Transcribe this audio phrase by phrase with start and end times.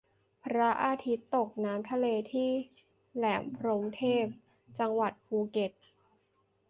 [0.43, 2.49] พระอาทิตย์ตกน้ำทะเลที่
[3.15, 4.25] แหลมพรหมเทพ
[4.79, 5.71] จังหวัดภูเก็ต